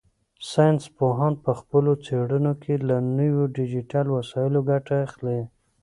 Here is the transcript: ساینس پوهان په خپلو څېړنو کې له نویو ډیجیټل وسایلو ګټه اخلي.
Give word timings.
ساینس 0.51 0.83
پوهان 0.97 1.33
په 1.43 1.51
خپلو 1.59 1.91
څېړنو 2.05 2.53
کې 2.63 2.73
له 2.87 2.95
نویو 3.17 3.43
ډیجیټل 3.57 4.05
وسایلو 4.17 4.59
ګټه 4.69 4.95
اخلي. 5.07 5.39